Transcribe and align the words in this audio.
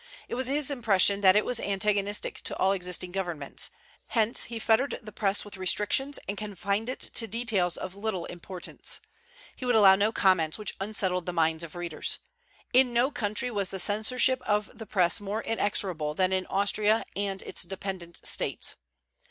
It 0.27 0.33
was 0.33 0.47
his 0.47 0.71
impression 0.71 1.21
that 1.21 1.35
it 1.35 1.45
was 1.45 1.59
antagonistic 1.59 2.41
to 2.45 2.57
all 2.57 2.71
existing 2.71 3.11
governments; 3.11 3.69
hence 4.07 4.45
he 4.45 4.57
fettered 4.57 4.97
the 5.03 5.11
Press 5.11 5.45
with 5.45 5.57
restrictions, 5.57 6.17
and 6.27 6.35
confined 6.35 6.89
it 6.89 7.01
to 7.13 7.27
details 7.27 7.77
of 7.77 7.93
little 7.93 8.25
importance. 8.25 8.99
He 9.55 9.63
would 9.63 9.75
allow 9.75 9.93
no 9.95 10.11
comments 10.11 10.57
which 10.57 10.73
unsettled 10.81 11.27
the 11.27 11.33
minds 11.33 11.63
of 11.63 11.75
readers. 11.75 12.17
In 12.73 12.93
no 12.93 13.11
country 13.11 13.51
was 13.51 13.69
the 13.69 13.77
censorship 13.77 14.41
of 14.41 14.75
the 14.75 14.87
Press 14.87 15.21
more 15.21 15.43
inexorable 15.43 16.15
than 16.15 16.33
in 16.33 16.47
Austria 16.47 17.03
and 17.15 17.43
its 17.43 17.61
dependent 17.61 18.25
States. 18.25 18.77